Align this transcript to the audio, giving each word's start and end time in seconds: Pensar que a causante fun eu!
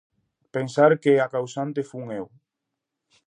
Pensar 0.57 0.87
que 1.03 1.13
a 1.17 1.27
causante 1.35 1.87
fun 1.89 2.05
eu! 2.19 2.25